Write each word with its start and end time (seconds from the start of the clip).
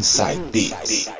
Inside 0.00 0.40
Beats. 0.50 1.12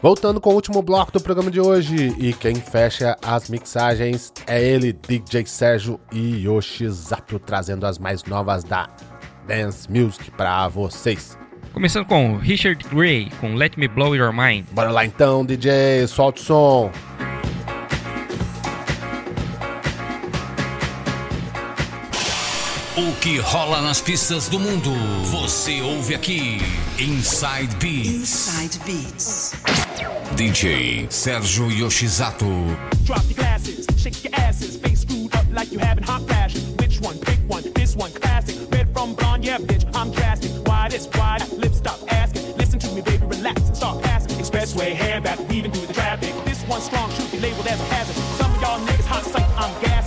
Voltando 0.00 0.40
com 0.40 0.52
o 0.52 0.54
último 0.54 0.80
bloco 0.80 1.12
do 1.12 1.20
programa 1.20 1.50
de 1.50 1.60
hoje, 1.60 2.14
e 2.18 2.32
quem 2.32 2.54
fecha 2.54 3.14
as 3.22 3.50
mixagens 3.50 4.32
é 4.46 4.64
ele, 4.64 4.94
DJ 4.94 5.44
Sérgio 5.44 6.00
Yoshizato, 6.10 7.38
trazendo 7.38 7.84
as 7.84 7.98
mais 7.98 8.24
novas 8.24 8.64
da 8.64 8.88
Dance 9.46 9.86
Music 9.92 10.30
para 10.30 10.66
vocês. 10.68 11.36
Começando 11.74 12.06
com 12.06 12.38
Richard 12.38 12.82
Gray, 12.88 13.30
com 13.38 13.54
Let 13.54 13.76
Me 13.76 13.86
Blow 13.86 14.16
Your 14.16 14.32
Mind. 14.32 14.64
Bora 14.72 14.90
lá 14.90 15.04
então, 15.04 15.44
DJ, 15.44 16.06
solta 16.06 16.40
o 16.40 16.42
som. 16.42 16.92
O 22.98 23.12
que 23.20 23.38
rola 23.38 23.80
nas 23.80 24.00
pistas 24.00 24.48
do 24.48 24.58
mundo, 24.58 24.90
você 25.30 25.80
ouve 25.82 26.16
aqui. 26.16 26.58
Inside 26.98 27.76
Beats. 27.76 28.48
Inside 28.48 28.78
Beats. 28.84 29.52
DJ 30.34 31.06
Sérgio 31.08 31.70
Yoshizato. 31.70 32.44
Drop 33.04 33.22
your 33.26 33.36
glasses, 33.36 33.86
shake 33.96 34.24
your 34.24 34.34
asses, 34.34 34.78
face 34.78 35.02
screwed 35.02 35.32
up 35.36 35.46
like 35.52 35.72
you 35.72 35.78
having 35.78 36.02
hot 36.02 36.22
flashes. 36.26 36.74
Which 36.80 37.00
one? 37.00 37.16
Pick 37.18 37.38
one. 37.46 37.62
This 37.72 37.94
one, 37.94 38.10
classic. 38.10 38.56
Red 38.72 38.88
from 38.92 39.14
blonde, 39.14 39.44
yeah, 39.44 39.58
bitch, 39.58 39.88
I'm 39.94 40.10
drastic. 40.10 40.50
Why 40.66 40.88
this? 40.88 41.06
Why 41.14 41.38
that? 41.38 41.56
Lip 41.56 41.74
stop 41.74 42.00
asking. 42.12 42.56
Listen 42.56 42.80
to 42.80 42.88
me, 42.96 43.02
baby, 43.02 43.24
relax 43.26 43.62
and 43.62 43.76
start 43.76 44.02
passing. 44.02 44.36
Expressway, 44.38 44.92
hair 44.92 45.20
back, 45.20 45.38
weaving 45.48 45.70
through 45.70 45.86
the 45.86 45.94
traffic. 45.94 46.34
This 46.44 46.60
one 46.64 46.80
strong, 46.80 47.08
should 47.12 47.30
be 47.30 47.38
labeled 47.38 47.68
as 47.68 47.78
a 47.78 47.84
hazard. 47.94 48.16
Some 48.42 48.52
of 48.52 48.60
y'all 48.60 48.80
niggas 48.80 49.06
hot 49.06 49.24
sight, 49.24 49.48
I'm 49.56 49.72
gassing. 49.82 49.97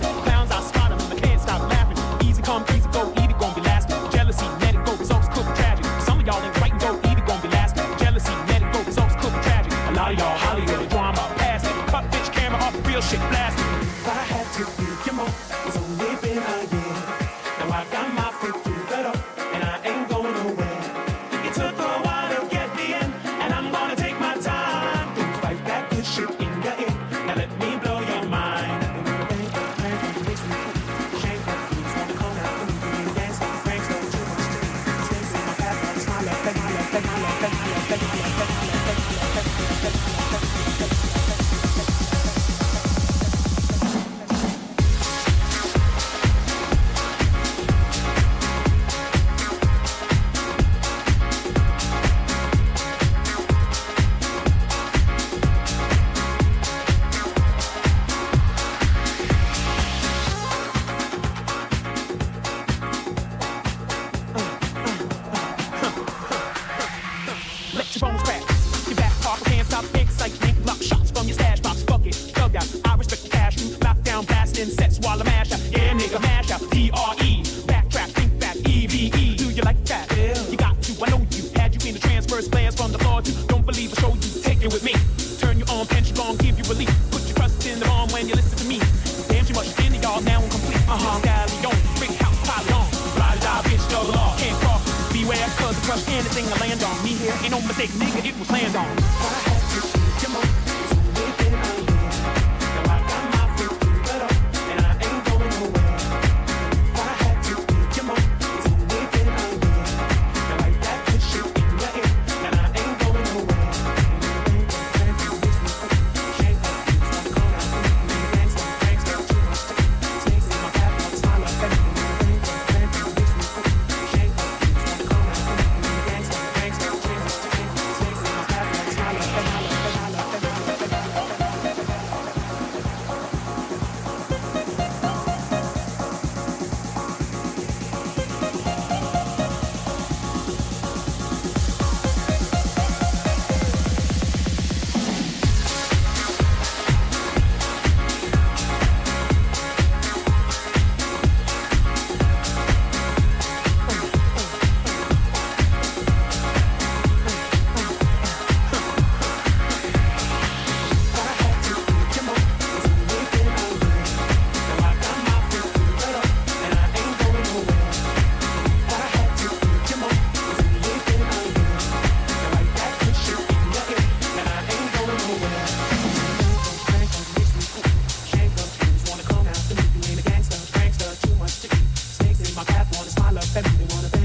just 183.11 183.19
holler 183.19 183.39
if 183.39 183.57
anyone, 183.57 184.05
if 184.05 184.20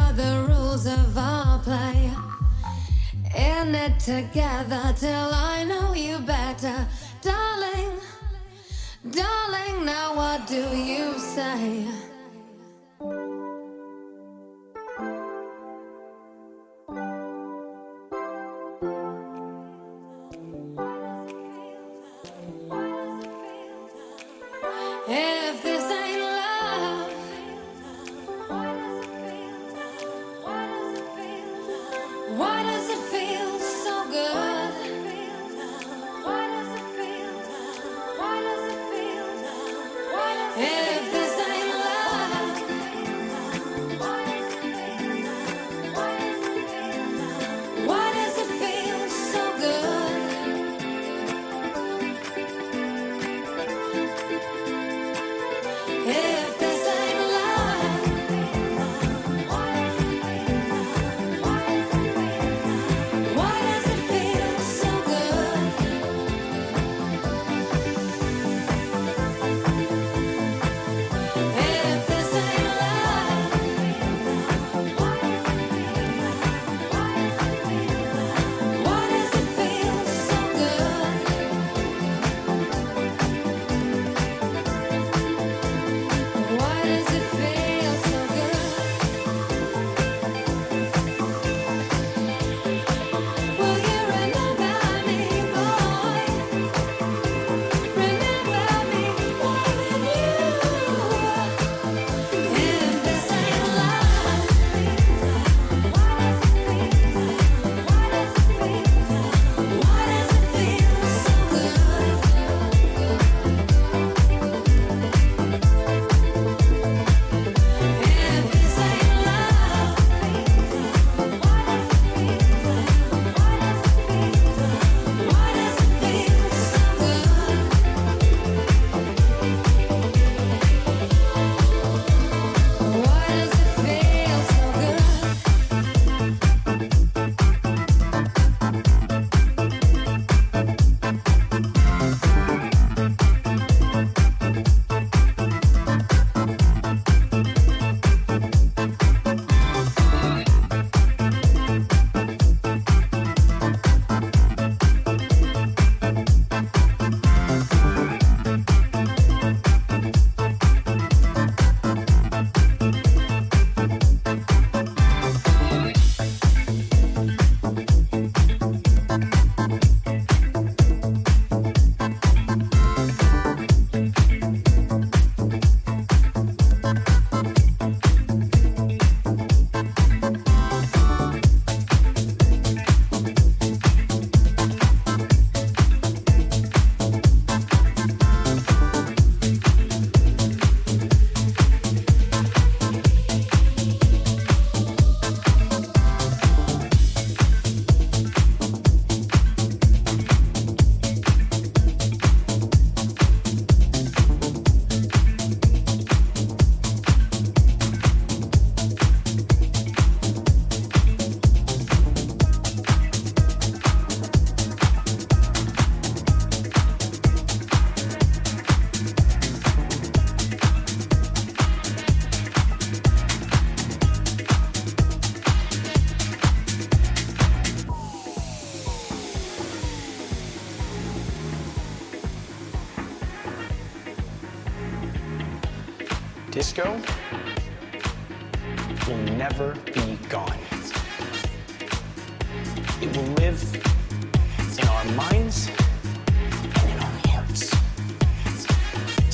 are 0.00 0.12
the 0.12 0.46
rules 0.48 0.86
of 0.86 1.16
our 1.16 1.58
play. 1.60 2.10
In 3.36 3.74
it 3.74 3.98
together 4.00 4.94
till 4.96 5.30
I 5.32 5.64
know 5.64 5.92
you 5.94 6.18
better, 6.18 6.86
darling. 7.22 7.92
Darling, 9.10 9.84
now 9.84 10.16
what 10.16 10.46
do 10.46 10.62
you 10.76 11.18
say? 11.18 11.86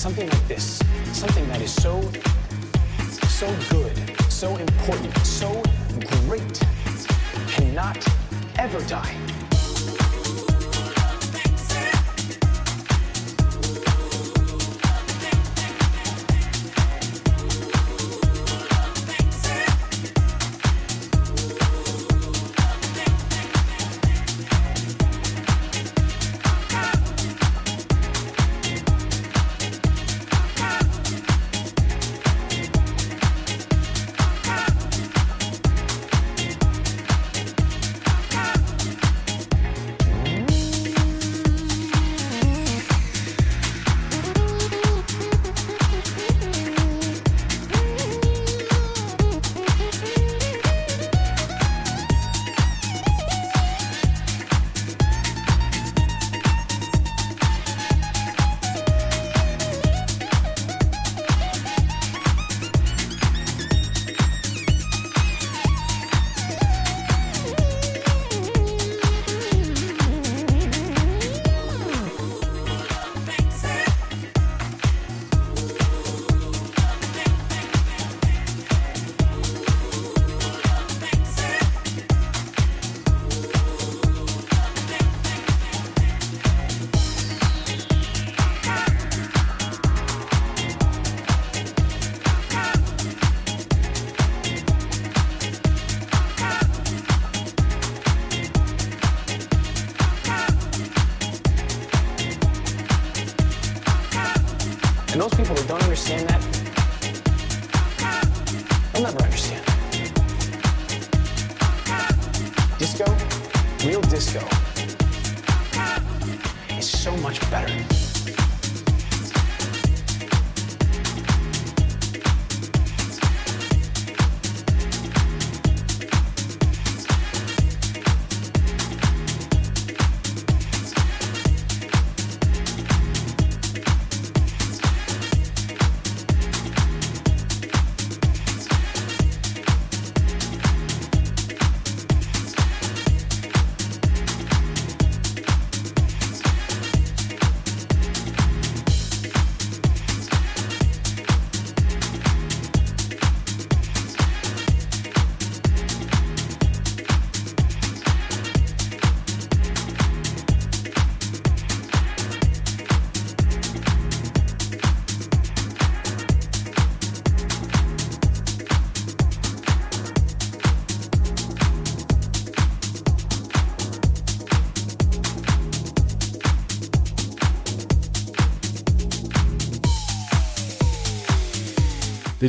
something 0.04 0.28
like 0.28 0.49
this, 0.49 0.80
something 1.14 1.49
that 1.49 1.62
is 1.62 1.73
so, 1.73 1.99
so 3.26 3.46
good, 3.70 3.96
so 4.30 4.54
important, 4.58 5.16
so 5.26 5.62
great, 6.26 6.61
cannot 7.49 8.06
ever 8.58 8.82
die. 8.82 9.44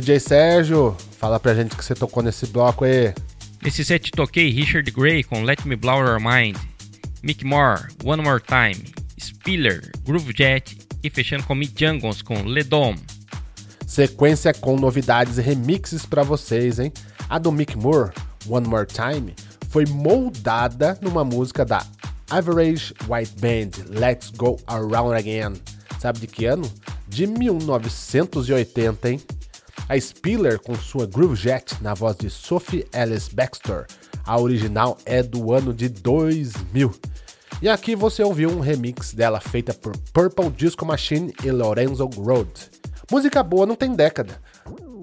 DJ 0.00 0.20
Sérgio, 0.20 0.94
fala 1.12 1.40
pra 1.40 1.54
gente 1.54 1.74
que 1.74 1.82
você 1.82 1.94
tocou 1.94 2.22
nesse 2.22 2.46
bloco 2.48 2.84
aí. 2.84 3.14
Nesse 3.62 3.82
set 3.82 4.10
toquei 4.10 4.50
Richard 4.50 4.90
Gray 4.90 5.24
com 5.24 5.42
Let 5.42 5.64
Me 5.64 5.74
Blow 5.74 6.04
Your 6.04 6.20
Mind, 6.20 6.54
Mick 7.22 7.42
Moore, 7.46 7.84
One 8.04 8.22
More 8.22 8.42
Time, 8.42 8.92
Spiller, 9.18 9.90
Groove 10.04 10.34
Jet 10.36 10.76
e 11.02 11.08
fechando 11.08 11.44
com 11.44 11.54
Mick 11.54 11.72
Jungles 11.82 12.20
com 12.20 12.42
Ledom. 12.42 12.94
Sequência 13.86 14.52
com 14.52 14.76
novidades 14.76 15.38
e 15.38 15.40
remixes 15.40 16.04
pra 16.04 16.22
vocês, 16.22 16.78
hein? 16.78 16.92
A 17.26 17.38
do 17.38 17.50
Mick 17.50 17.74
Moore, 17.74 18.12
One 18.46 18.68
More 18.68 18.86
Time, 18.86 19.34
foi 19.70 19.86
moldada 19.86 20.98
numa 21.00 21.24
música 21.24 21.64
da 21.64 21.82
Average 22.28 22.92
White 23.08 23.32
Band, 23.40 23.98
Let's 23.98 24.28
Go 24.28 24.60
Around 24.66 25.14
Again. 25.14 25.54
Sabe 25.98 26.20
de 26.20 26.26
que 26.26 26.44
ano? 26.44 26.70
De 27.08 27.26
1980, 27.26 29.08
hein? 29.08 29.20
A 29.88 30.00
Spiller 30.00 30.58
com 30.58 30.74
sua 30.74 31.06
Groove 31.06 31.36
Jet 31.36 31.80
na 31.80 31.94
voz 31.94 32.16
de 32.16 32.28
Sophie 32.28 32.84
Ellis 32.92 33.28
Baxter. 33.28 33.86
A 34.24 34.36
original 34.40 34.98
é 35.06 35.22
do 35.22 35.52
ano 35.52 35.72
de 35.72 35.88
2000. 35.88 36.92
E 37.62 37.68
aqui 37.68 37.94
você 37.94 38.24
ouviu 38.24 38.50
um 38.50 38.58
remix 38.58 39.14
dela 39.14 39.40
feita 39.40 39.72
por 39.72 39.96
Purple 40.12 40.50
Disco 40.50 40.84
Machine 40.84 41.32
e 41.44 41.52
Lorenzo 41.52 42.04
Road. 42.06 42.50
Música 43.08 43.44
boa 43.44 43.64
não 43.64 43.76
tem 43.76 43.94
década. 43.94 44.42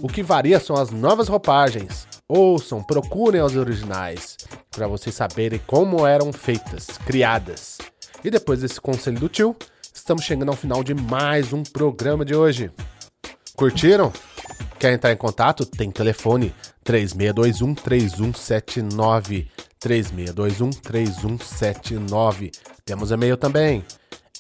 O 0.01 0.09
que 0.09 0.21
varia 0.21 0.59
são 0.59 0.75
as 0.75 0.91
novas 0.91 1.29
roupagens. 1.29 2.05
Ouçam, 2.27 2.83
procurem 2.83 3.41
os 3.41 3.55
originais, 3.55 4.35
para 4.69 4.85
vocês 4.85 5.15
saberem 5.15 5.61
como 5.65 6.05
eram 6.05 6.33
feitas, 6.33 6.87
criadas. 7.05 7.77
E 8.21 8.29
depois 8.29 8.59
desse 8.59 8.81
conselho 8.81 9.19
do 9.19 9.29
tio, 9.29 9.55
estamos 9.93 10.25
chegando 10.25 10.49
ao 10.49 10.57
final 10.57 10.83
de 10.83 10.93
mais 10.93 11.53
um 11.53 11.63
programa 11.63 12.25
de 12.25 12.35
hoje. 12.35 12.69
Curtiram? 13.55 14.11
Quer 14.79 14.93
entrar 14.93 15.11
em 15.11 15.17
contato? 15.17 15.65
Tem 15.65 15.91
telefone 15.91 16.53
3621 16.83 17.75
3179 17.75 19.47
3621 19.79 20.69
3179. 20.69 22.51
Temos 22.85 23.11
e-mail 23.11 23.37
também. 23.37 23.83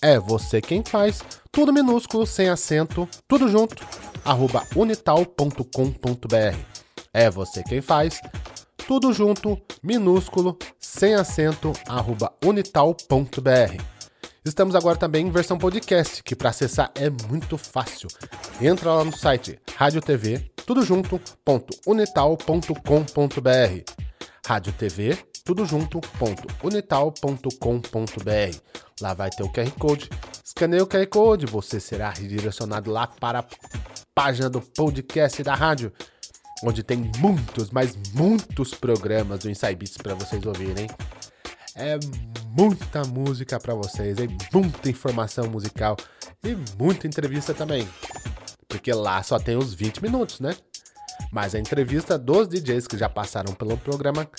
É 0.01 0.19
você 0.19 0.59
quem 0.59 0.83
faz, 0.83 1.21
tudo 1.49 1.71
minúsculo, 1.71 2.27
sem 2.27 2.49
acento, 2.49 3.07
tudo 3.25 3.47
junto, 3.47 3.85
arroba 4.25 4.65
unital.com.br. 4.75 6.57
É 7.13 7.29
você 7.29 7.63
quem 7.63 7.79
faz, 7.79 8.19
tudo 8.85 9.13
junto, 9.13 9.57
minúsculo, 9.81 10.57
sem 10.77 11.13
acento, 11.13 11.71
arroba 11.87 12.33
unital.br. 12.43 13.92
Estamos 14.45 14.75
agora 14.75 14.97
também 14.97 15.25
em 15.25 15.31
versão 15.31 15.57
podcast, 15.57 16.21
que 16.21 16.35
para 16.35 16.49
acessar 16.49 16.91
é 16.95 17.09
muito 17.09 17.57
fácil. 17.57 18.09
Entra 18.61 18.93
lá 18.93 19.03
no 19.05 19.15
site 19.15 19.57
Rádio 19.77 20.01
TV, 20.01 20.51
tudo 20.65 20.83
junto, 20.83 21.17
ponto, 21.45 21.73
unital.com.br. 21.87 22.69
Rádio 24.45 24.73
TV, 24.73 25.17
tudo 25.45 25.65
junto, 25.65 26.01
ponto, 26.19 26.45
unital.com.br. 26.61 27.47
Lá 28.99 29.13
vai 29.13 29.29
ter 29.29 29.43
o 29.43 29.49
QR 29.49 29.71
Code. 29.79 30.09
Escaneie 30.43 30.81
o 30.81 30.87
QR 30.87 31.07
Code, 31.07 31.45
você 31.45 31.79
será 31.79 32.09
redirecionado 32.09 32.91
lá 32.91 33.07
para 33.07 33.39
a 33.39 33.45
página 34.13 34.49
do 34.49 34.59
podcast 34.59 35.41
da 35.41 35.55
rádio, 35.55 35.93
onde 36.61 36.83
tem 36.83 37.09
muitos, 37.17 37.71
mas 37.71 37.95
muitos 38.13 38.73
programas 38.73 39.39
do 39.39 39.49
Inside 39.49 39.75
Beats 39.75 39.97
para 39.97 40.15
vocês 40.15 40.45
ouvirem. 40.45 40.87
É 41.75 41.97
muita 42.51 43.03
música 43.03 43.59
para 43.59 43.73
vocês, 43.73 44.17
é 44.19 44.27
muita 44.53 44.89
informação 44.89 45.49
musical 45.49 45.97
e 46.43 46.55
muita 46.77 47.07
entrevista 47.07 47.53
também. 47.53 47.87
Porque 48.67 48.93
lá 48.93 49.21
só 49.23 49.39
tem 49.39 49.57
os 49.57 49.73
20 49.73 50.01
minutos, 50.01 50.39
né? 50.39 50.55
Mas 51.31 51.55
a 51.55 51.59
entrevista 51.59 52.17
dos 52.17 52.47
DJs 52.47 52.87
que 52.87 52.97
já 52.97 53.09
passaram 53.09 53.53
pelo 53.53 53.77
programa, 53.77 54.29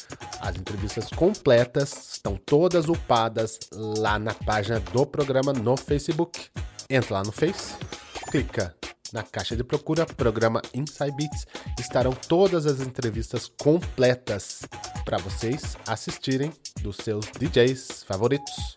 as 0.41 0.57
entrevistas 0.57 1.09
completas 1.11 2.13
estão 2.15 2.37
todas 2.37 2.89
upadas 2.89 3.59
lá 3.73 4.19
na 4.19 4.35
página 4.35 4.79
do 4.79 5.05
programa 5.05 5.53
no 5.53 5.77
Facebook. 5.77 6.51
Entra 6.89 7.15
lá 7.15 7.23
no 7.25 7.33
Face, 7.33 7.75
clica 8.31 8.75
na 9.15 9.23
caixa 9.23 9.55
de 9.55 9.63
procura, 9.63 10.05
programa 10.05 10.61
Inside 10.75 11.13
Beats, 11.13 11.47
estarão 11.79 12.13
todas 12.13 12.67
as 12.67 12.81
entrevistas 12.81 13.49
completas 13.63 14.63
para 15.05 15.19
vocês 15.19 15.77
assistirem 15.87 16.53
dos 16.83 16.97
seus 16.97 17.27
DJs 17.39 18.03
favoritos. 18.09 18.77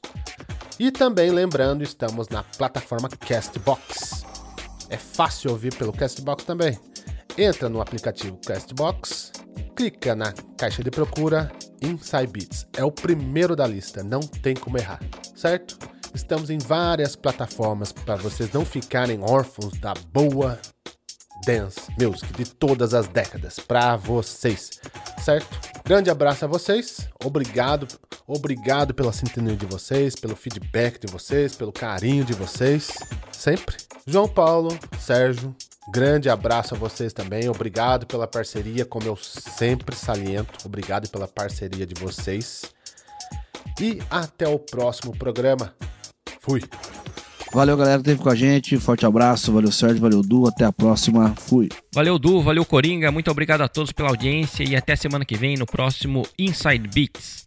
E 0.79 0.91
também 0.91 1.31
lembrando, 1.31 1.83
estamos 1.83 2.29
na 2.29 2.43
plataforma 2.43 3.09
Castbox. 3.09 4.23
É 4.91 4.97
fácil 4.97 5.49
ouvir 5.51 5.73
pelo 5.73 5.91
Castbox 5.91 6.43
também. 6.43 6.79
Entra 7.35 7.67
no 7.67 7.81
aplicativo 7.81 8.39
Castbox, 8.45 9.31
clica 9.75 10.15
na 10.15 10.31
caixa 10.55 10.83
de 10.83 10.91
procura 10.91 11.51
Inside 11.81 12.27
Beats. 12.27 12.67
É 12.77 12.83
o 12.83 12.91
primeiro 12.91 13.55
da 13.55 13.65
lista, 13.65 14.03
não 14.03 14.19
tem 14.19 14.55
como 14.55 14.77
errar, 14.77 14.99
certo? 15.35 15.79
Estamos 16.17 16.49
em 16.49 16.57
várias 16.57 17.15
plataformas 17.15 17.91
para 17.91 18.15
vocês 18.15 18.51
não 18.51 18.65
ficarem 18.65 19.21
órfãos 19.21 19.77
da 19.77 19.93
boa 20.11 20.59
dance 21.45 21.79
music 22.01 22.33
de 22.33 22.43
todas 22.43 22.95
as 22.95 23.07
décadas 23.07 23.59
para 23.59 23.95
vocês, 23.95 24.81
certo? 25.23 25.47
Grande 25.85 26.09
abraço 26.09 26.43
a 26.43 26.47
vocês, 26.47 27.07
obrigado, 27.23 27.87
obrigado 28.25 28.95
pela 28.95 29.13
sintonia 29.13 29.55
de 29.55 29.67
vocês, 29.67 30.15
pelo 30.15 30.35
feedback 30.35 30.99
de 30.99 31.05
vocês, 31.05 31.55
pelo 31.55 31.71
carinho 31.71 32.25
de 32.25 32.33
vocês, 32.33 32.89
sempre. 33.31 33.77
João 34.07 34.27
Paulo, 34.27 34.75
Sérgio, 34.99 35.55
grande 35.93 36.31
abraço 36.31 36.73
a 36.73 36.77
vocês 36.77 37.13
também, 37.13 37.47
obrigado 37.47 38.07
pela 38.07 38.27
parceria, 38.27 38.85
como 38.85 39.05
eu 39.05 39.15
sempre 39.15 39.95
saliento, 39.95 40.65
obrigado 40.65 41.07
pela 41.09 41.27
parceria 41.27 41.85
de 41.85 41.93
vocês. 41.93 42.63
E 43.79 44.01
até 44.09 44.47
o 44.47 44.57
próximo 44.57 45.15
programa. 45.15 45.75
Fui. 46.41 46.61
Valeu, 47.53 47.77
galera, 47.77 47.97
que 47.97 48.03
teve 48.03 48.21
com 48.21 48.29
a 48.29 48.35
gente. 48.35 48.77
Forte 48.77 49.05
abraço. 49.05 49.51
Valeu, 49.51 49.71
Sérgio. 49.71 50.01
Valeu, 50.01 50.21
Du. 50.21 50.47
Até 50.47 50.65
a 50.65 50.71
próxima. 50.71 51.33
Fui. 51.37 51.69
Valeu, 51.93 52.19
Du, 52.19 52.41
valeu, 52.41 52.65
Coringa. 52.65 53.11
Muito 53.11 53.31
obrigado 53.31 53.61
a 53.61 53.67
todos 53.67 53.91
pela 53.91 54.09
audiência 54.09 54.63
e 54.63 54.75
até 54.75 54.95
semana 54.95 55.25
que 55.25 55.37
vem 55.37 55.55
no 55.55 55.65
próximo 55.65 56.27
Inside 56.37 56.87
Beats. 56.93 57.46